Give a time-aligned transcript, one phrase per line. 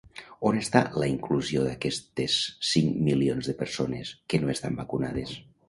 [0.51, 2.39] On està la inclusió d'aquestes
[2.71, 5.39] cinc milions de persones que no estan vacunades?